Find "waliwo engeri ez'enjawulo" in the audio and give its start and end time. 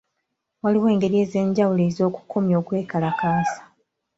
0.61-1.81